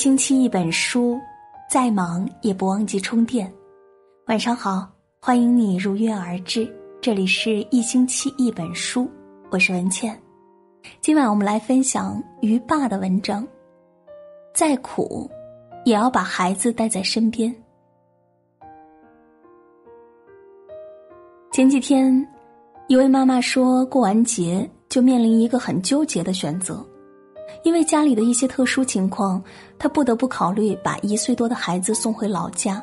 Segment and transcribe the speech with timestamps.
[0.00, 1.20] 星期一本书，
[1.68, 3.52] 再忙也不忘记充电。
[4.28, 4.88] 晚上好，
[5.20, 6.66] 欢迎你如约而至，
[7.02, 9.06] 这里是一星期一本书，
[9.50, 10.18] 我是文倩。
[11.02, 13.46] 今晚我们来分享于爸的文章。
[14.54, 15.30] 再苦，
[15.84, 17.54] 也要把孩子带在身边。
[21.52, 22.26] 前几天，
[22.88, 26.82] 一位妈妈说过完节就面临一个很纠结的选择。
[27.62, 29.42] 因为家里的一些特殊情况，
[29.78, 32.82] 他不得不考虑把一岁多的孩子送回老家，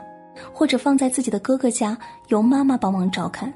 [0.53, 3.51] 或者放在自己的哥哥家，由妈妈帮忙照看。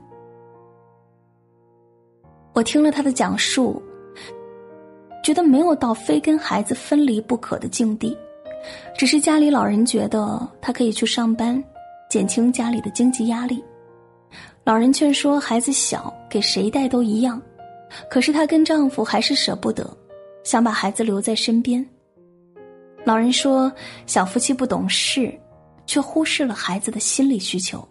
[2.53, 3.81] 我听了他的讲述，
[5.23, 8.17] 觉得没有到非跟孩子分离不可的境地，
[8.97, 11.63] 只是家里老人觉得他可以去上班，
[12.09, 13.63] 减轻家里的经济压力。
[14.63, 17.41] 老人劝说孩子小，给谁带都一样，
[18.09, 19.95] 可是她跟丈夫还是舍不得。
[20.43, 21.85] 想把孩子留在身边。
[23.03, 23.71] 老人说
[24.05, 25.33] ：“小夫妻不懂事，
[25.85, 27.85] 却忽视了孩子的心理需求。”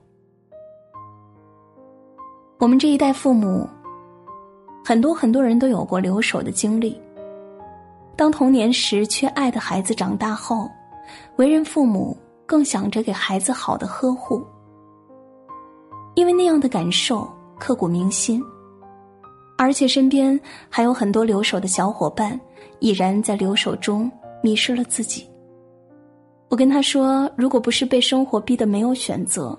[2.59, 3.69] 我们这一代父母，
[4.84, 7.01] 很多很多人都有过留守的经历。
[8.17, 10.69] 当童年时缺爱的孩子长大后，
[11.37, 14.45] 为人父母更想着给孩子好的呵护，
[16.15, 17.27] 因为那样的感受
[17.59, 18.45] 刻骨铭心。
[19.61, 22.41] 而且身边还有很多留守的小伙伴，
[22.78, 24.11] 已然在留守中
[24.42, 25.28] 迷失了自己。
[26.48, 29.55] 我跟他说：“如果不是被生活逼得没有选择，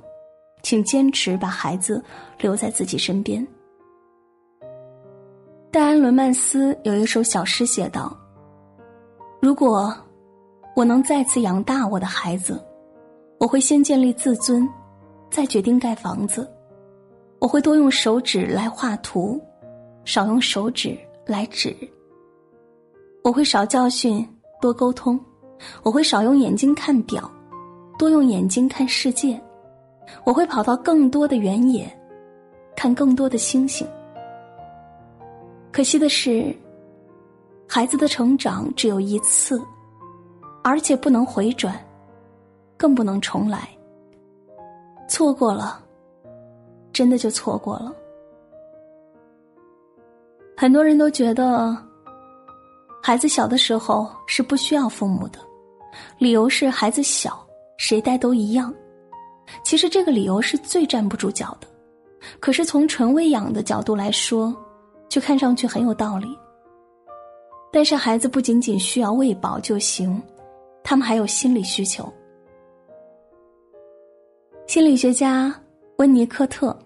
[0.63, 2.03] 请坚持把孩子
[2.39, 3.47] 留在自己身边。”
[5.69, 8.17] 戴安·伦曼斯有一首小诗写道
[9.39, 9.95] ：“如果
[10.75, 12.59] 我能再次养大我的孩子，
[13.37, 14.67] 我会先建立自尊，
[15.29, 16.51] 再决定盖房子。
[17.37, 19.39] 我会多用手指来画图。”
[20.05, 21.75] 少用手指来指。
[23.23, 24.27] 我会少教训，
[24.59, 25.19] 多沟通；
[25.83, 27.29] 我会少用眼睛看表，
[27.97, 29.39] 多用眼睛看世界。
[30.23, 31.87] 我会跑到更多的原野，
[32.75, 33.87] 看更多的星星。
[35.71, 36.53] 可惜的是，
[37.67, 39.61] 孩子的成长只有一次，
[40.63, 41.79] 而且不能回转，
[42.75, 43.69] 更不能重来。
[45.07, 45.79] 错过了，
[46.91, 47.93] 真的就错过了。
[50.61, 51.75] 很多人都觉得，
[53.01, 55.39] 孩子小的时候是不需要父母的，
[56.19, 57.43] 理由是孩子小，
[57.77, 58.71] 谁带都一样。
[59.63, 61.67] 其实这个理由是最站不住脚的，
[62.39, 64.55] 可是从纯喂养的角度来说，
[65.09, 66.37] 却看上去很有道理。
[67.71, 70.21] 但是孩子不仅仅需要喂饱就行，
[70.83, 72.07] 他们还有心理需求。
[74.67, 75.51] 心理学家
[75.97, 76.77] 温尼科特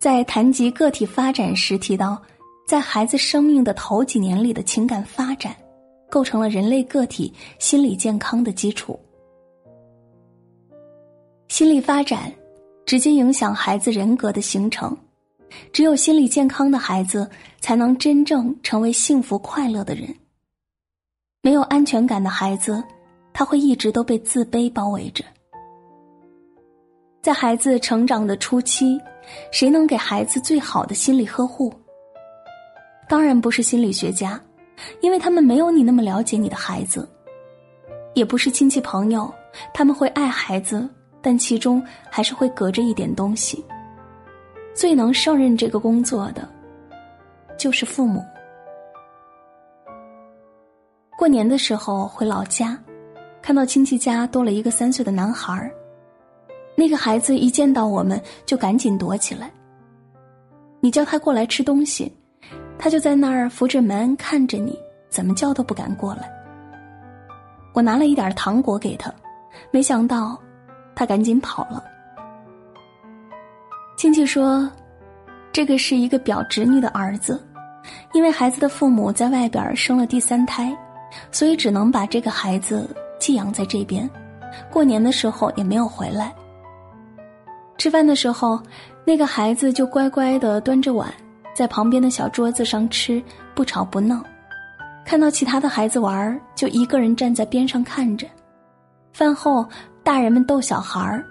[0.00, 2.20] 在谈及个体发展时提到。
[2.68, 5.56] 在孩子生命的头几年里的情感发展，
[6.10, 9.00] 构成了人类个体心理健康的基础。
[11.48, 12.30] 心理发展
[12.84, 14.94] 直接影响孩子人格的形成，
[15.72, 17.26] 只有心理健康的孩子，
[17.58, 20.14] 才能真正成为幸福快乐的人。
[21.40, 22.84] 没有安全感的孩子，
[23.32, 25.24] 他会一直都被自卑包围着。
[27.22, 29.00] 在孩子成长的初期，
[29.50, 31.72] 谁能给孩子最好的心理呵护？
[33.08, 34.38] 当然不是心理学家，
[35.00, 37.00] 因为他们没有你那么了解你的孩子；
[38.14, 39.32] 也不是亲戚朋友，
[39.72, 40.86] 他们会爱孩子，
[41.22, 43.64] 但其中还是会隔着一点东西。
[44.74, 46.46] 最能胜任这个工作的，
[47.56, 48.22] 就是父母。
[51.16, 52.78] 过年的时候回老家，
[53.40, 55.72] 看到亲戚家多了一个三岁的男孩儿，
[56.76, 59.50] 那个孩子一见到我们就赶紧躲起来。
[60.78, 62.12] 你叫他过来吃东西。
[62.78, 64.78] 他就在那儿扶着门看着你，
[65.08, 66.30] 怎么叫都不敢过来。
[67.74, 69.12] 我拿了一点糖果给他，
[69.70, 70.40] 没想到
[70.94, 71.84] 他赶紧跑了。
[73.96, 74.70] 亲戚说，
[75.52, 77.44] 这个是一个表侄女的儿子，
[78.14, 80.76] 因为孩子的父母在外边生了第三胎，
[81.32, 82.88] 所以只能把这个孩子
[83.18, 84.08] 寄养在这边。
[84.70, 86.32] 过年的时候也没有回来。
[87.76, 88.60] 吃饭的时候，
[89.04, 91.12] 那个孩子就乖乖的端着碗。
[91.58, 93.20] 在旁边的小桌子上吃，
[93.52, 94.22] 不吵不闹。
[95.04, 98.28] 看到其他的孩子玩，就一个人站在边上看着。
[99.12, 99.66] 饭后，
[100.04, 101.24] 大人们逗小孩儿，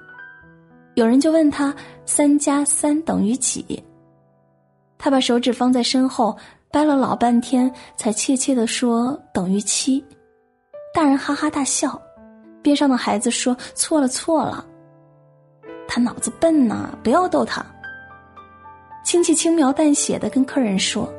[0.96, 3.82] 有人就问他：“三加三等于几？”
[5.00, 6.38] 他把手指放在身后，
[6.74, 10.04] 掰了老半天，才怯怯的说：“等于七。”
[10.94, 11.98] 大人哈哈大笑，
[12.62, 14.66] 边上的孩子说：“错了错了，
[15.88, 17.66] 他脑子笨呐，不要逗他。”
[19.08, 21.10] 亲戚轻描淡写的跟客人说：“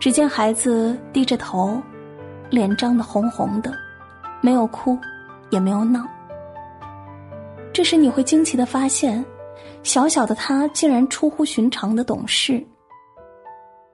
[0.00, 1.80] 只见孩子低着头，
[2.50, 3.72] 脸涨得红红的，
[4.40, 4.98] 没有哭，
[5.50, 6.04] 也没有闹。
[7.72, 9.24] 这时你会惊奇的发现，
[9.84, 12.60] 小小的他竟然出乎寻常的懂事。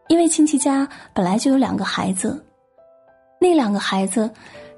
[0.09, 2.43] 因为亲戚家本来就有两个孩子，
[3.39, 4.31] 那两个孩子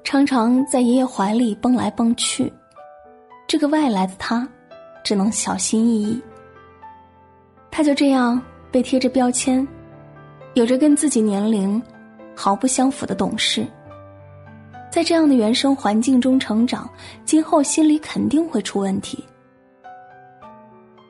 [0.03, 2.51] 常常在爷爷怀里蹦来蹦去，
[3.47, 4.45] 这个外来的他
[5.05, 6.21] 只能小心翼翼。
[7.77, 8.41] 他就这样
[8.71, 9.65] 被贴着标签，
[10.55, 11.79] 有着跟自己年龄
[12.35, 13.67] 毫不相符的懂事。
[14.91, 16.89] 在这样的原生环境中成长，
[17.23, 19.23] 今后心理肯定会出问题。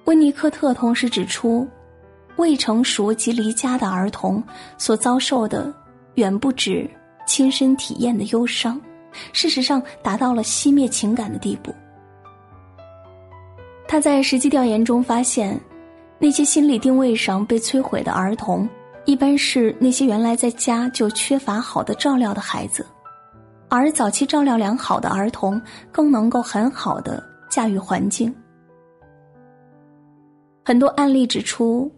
[0.07, 1.65] 温尼科特同时指出。
[2.35, 4.43] 未成熟及离家的儿童
[4.77, 5.73] 所遭受的，
[6.15, 6.87] 远不止
[7.25, 8.79] 亲身体验的忧伤，
[9.33, 11.73] 事实上达到了熄灭情感的地步。
[13.87, 15.59] 他在实际调研中发现，
[16.19, 18.67] 那些心理定位上被摧毁的儿童，
[19.05, 22.85] 一般是那些原来在家就缺乏好的照料的孩子，
[23.69, 25.61] 而早期照料良好的儿童，
[25.91, 28.33] 更能够很好的驾驭环境。
[30.65, 31.91] 很多案例指出。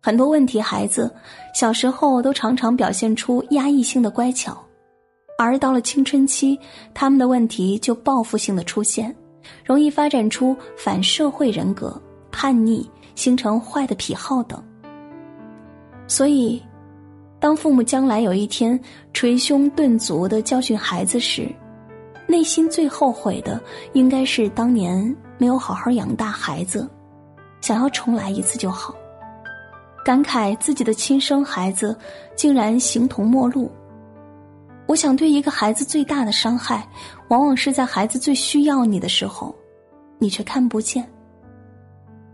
[0.00, 1.12] 很多问题孩子
[1.52, 4.56] 小时候都常常表现出压抑性的乖巧，
[5.36, 6.56] 而到了青春期，
[6.94, 9.14] 他们的问题就报复性的出现，
[9.64, 12.00] 容易发展出反社会人格、
[12.30, 12.88] 叛逆，
[13.18, 14.62] 形成坏的癖好等。
[16.06, 16.62] 所以，
[17.40, 18.78] 当父母将来有一天
[19.12, 21.52] 捶胸顿足的教训孩子时，
[22.28, 23.60] 内心最后悔的
[23.92, 26.88] 应该是当年没有好好养大孩子，
[27.60, 28.94] 想要重来一次就好。
[30.04, 31.98] 感慨自己的亲生孩子
[32.36, 33.68] 竟然形同陌路。
[34.86, 36.88] 我想，对一个孩子最大的伤害，
[37.30, 39.52] 往往是在孩子最需要你的时候，
[40.18, 41.02] 你却看不见；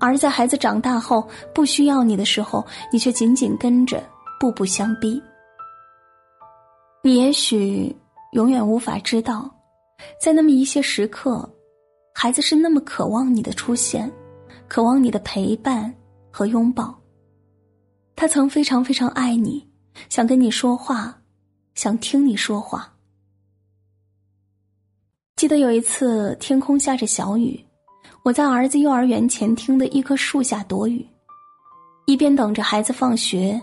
[0.04, 2.62] 而在孩子长大后不需要你的时候，
[2.92, 4.04] 你却紧紧跟着，
[4.38, 5.18] 步步相逼。
[7.02, 7.96] 你也许
[8.32, 9.50] 永远无法知道，
[10.20, 11.48] 在那么一些时刻，
[12.14, 14.12] 孩子是那么渴望你的出现，
[14.68, 15.90] 渴望你的陪伴
[16.30, 16.94] 和拥抱。
[18.14, 19.66] 他曾非常非常爱你，
[20.10, 21.18] 想跟你说话，
[21.74, 22.92] 想听你说话。
[25.36, 27.64] 记得有一次天空下着小雨，
[28.24, 31.06] 我在儿子幼儿园前厅的一棵树下躲雨，
[32.06, 33.60] 一边等着孩子放学，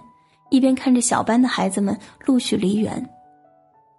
[0.51, 3.03] 一边看着小班的孩子们陆续离园。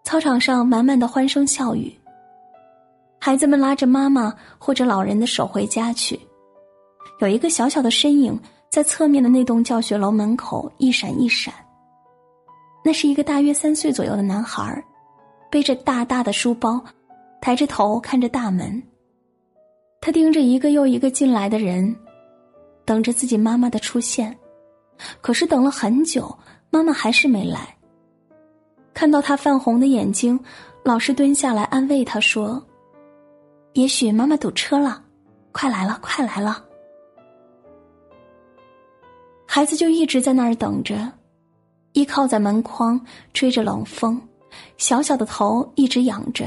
[0.05, 1.93] 操场上满满的欢声笑语，
[3.19, 6.19] 孩子们拉着妈妈或者老人的手回家去，
[7.19, 8.39] 有一个小小的身影。
[8.71, 11.53] 在侧面的那栋教学楼门口一闪一闪。
[12.83, 14.83] 那是一个大约三岁左右的男孩，
[15.51, 16.83] 背着大大的书包，
[17.39, 18.83] 抬着头看着大门。
[20.05, 21.97] 他盯着一个又一个进来的人，
[22.85, 24.37] 等着自己妈妈的出现。
[25.21, 26.37] 可是等了很久，
[26.71, 27.79] 妈妈还是没来。
[28.93, 30.39] 看到他泛红的眼睛，
[30.83, 32.61] 老师蹲下来安慰他说
[33.75, 35.01] ：“也许妈妈堵车了，
[35.53, 36.65] 快来了，快来了。”
[39.47, 41.13] 孩子就一直在那儿等着，
[41.93, 43.01] 依靠在门框，
[43.33, 44.21] 吹着冷风，
[44.79, 46.45] 小小的头一直仰着，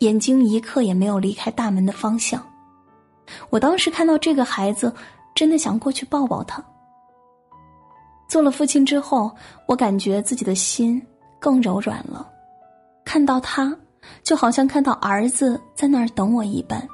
[0.00, 2.46] 眼睛一刻也没有离开大门的方向。
[3.50, 4.92] 我当时看到这个孩子，
[5.34, 6.62] 真的想过去抱抱他。
[8.28, 9.30] 做了父亲之后，
[9.66, 11.00] 我感觉自己的心
[11.38, 12.28] 更柔软了，
[13.04, 13.74] 看到他，
[14.22, 16.86] 就好像看到儿子在那儿等我一般。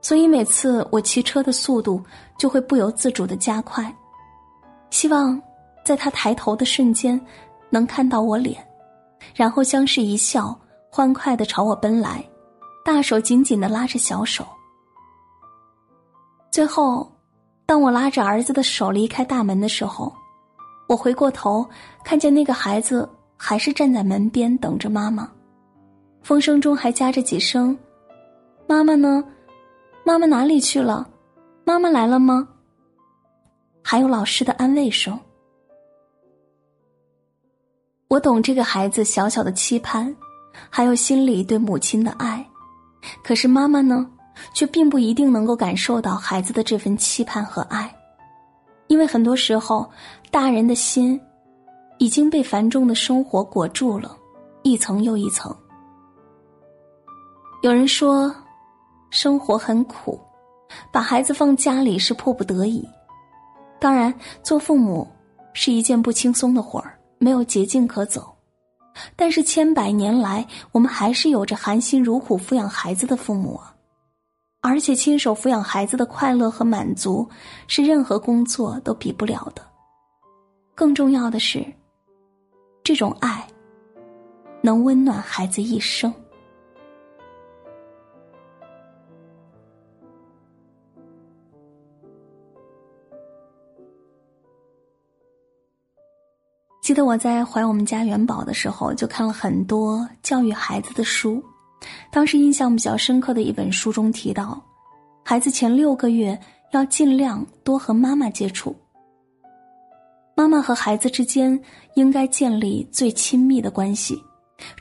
[0.00, 2.00] 所以每次我骑车的速度
[2.38, 3.92] 就会不由自主的加快，
[4.90, 5.40] 希望
[5.84, 7.20] 在他抬头的瞬间
[7.70, 8.64] 能看到我脸，
[9.34, 10.56] 然后相视一笑，
[10.88, 12.24] 欢快的朝我奔来，
[12.84, 14.46] 大手紧紧的拉着小手。
[16.56, 17.06] 最后，
[17.66, 20.10] 当我拉着儿子的手离开大门的时候，
[20.88, 21.68] 我回过头
[22.02, 25.30] 看见那个孩子还是站在门边等着妈妈，
[26.22, 27.76] 风声中还夹着几声
[28.66, 29.22] ：“妈妈呢？”
[30.02, 31.06] 妈妈哪里去了？
[31.62, 32.48] 妈妈来了吗？
[33.82, 35.20] 还有老师的安慰声。
[38.08, 40.16] 我懂这个孩子小小的期盼，
[40.70, 42.42] 还有心里对母亲的爱。
[43.22, 44.10] 可是妈妈呢，
[44.52, 47.94] 却并不一定能够感受到孩子的这份期盼和爱，
[48.86, 49.88] 因为很多时候，
[50.30, 51.20] 大人的心
[51.98, 54.16] 已经被繁重的生活裹住了，
[54.62, 55.54] 一层又一层。
[57.62, 58.34] 有人说。
[59.08, 60.20] 生活很苦，
[60.90, 62.86] 把孩子放家里是迫不得已。
[63.78, 64.12] 当然，
[64.42, 65.06] 做父母
[65.52, 68.34] 是一件不轻松的活儿，没有捷径可走。
[69.14, 73.72] 但是千百年来，我们还是有着含辛茹苦抚养孩子的父母啊！
[74.68, 77.28] 而且，亲手抚养孩子的快乐和满足，
[77.68, 79.62] 是任何工作都比不了的。
[80.74, 81.64] 更重要的是，
[82.82, 83.46] 这种爱，
[84.60, 86.12] 能温暖孩子一生。
[96.82, 101.40] 记得我在怀我们家元宝的时候，就看了很多教育孩子的书。
[102.10, 104.62] 当时印象比较深刻的一本书中提到，
[105.24, 106.38] 孩子前六个月
[106.72, 108.74] 要尽量多和妈妈接触。
[110.34, 111.58] 妈妈和孩子之间
[111.94, 114.22] 应该建立最亲密的关系，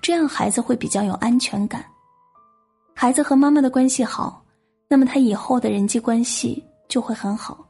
[0.01, 1.85] 这样孩子会比较有安全感。
[2.93, 4.43] 孩子和妈妈的关系好，
[4.87, 7.65] 那么他以后的人际关系就会很好。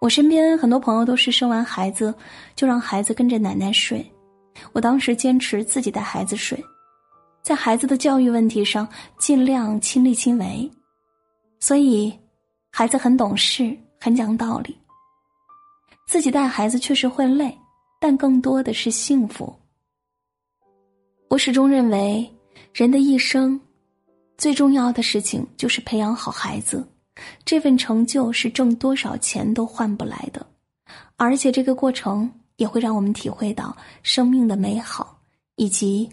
[0.00, 2.14] 我身边很多朋友都是生完孩子
[2.54, 4.04] 就让孩子跟着奶奶睡，
[4.72, 6.62] 我当时坚持自己带孩子睡，
[7.46, 8.88] 在孩子的教育问题上
[9.18, 10.68] 尽量亲力亲为，
[11.60, 12.12] 所以
[12.72, 14.76] 孩子很懂事，很讲道理。
[16.08, 17.56] 自己带孩子确实会累，
[18.00, 19.54] 但更多的是幸福。
[21.28, 22.28] 我始终认为，
[22.74, 23.60] 人的一生
[24.36, 26.84] 最重要的事情就是培养好孩子。
[27.44, 30.44] 这份成就是挣多少钱都换不来的，
[31.14, 35.16] 而且这个过程也会让我们体会到生命的美好
[35.54, 36.10] 以及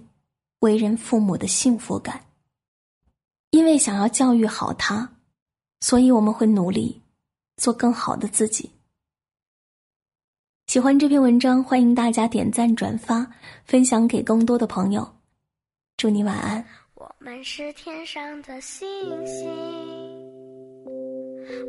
[0.63, 2.23] 为人父母的幸福感。
[3.49, 5.17] 因为想要教育好他，
[5.81, 7.01] 所以我们会努力
[7.57, 8.71] 做更好的自己。
[10.67, 13.29] 喜欢这篇文章，欢迎大家点赞、转发、
[13.65, 15.05] 分享给更多的朋友。
[15.97, 16.65] 祝你晚安。
[16.95, 18.87] 我们是天上的星
[19.27, 19.45] 星。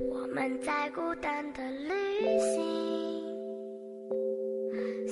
[0.08, 1.90] 我们在孤单的旅
[2.38, 2.54] 行，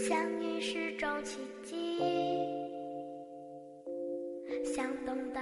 [0.09, 1.99] 相遇是种奇迹，
[5.15, 5.42] 想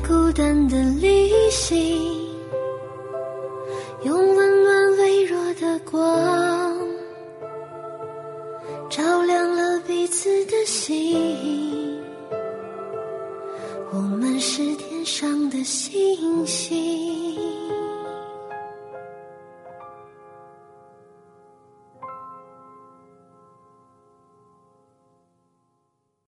[0.00, 2.23] 孤单的旅行。